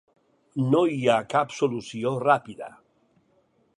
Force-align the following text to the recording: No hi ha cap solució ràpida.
No 0.69 0.79
hi 0.93 1.03
ha 1.07 1.17
cap 1.33 1.53
solució 1.57 2.15
ràpida. 2.25 2.71